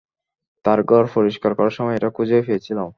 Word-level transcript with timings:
তার 0.65 0.79
ঘর 0.83 1.03
পরিষ্কার 1.15 1.51
করার 1.57 1.73
সময় 1.77 1.95
এটা 1.95 2.09
খুঁজে 2.09 2.37
পেয়েছিলাম। 2.41 2.89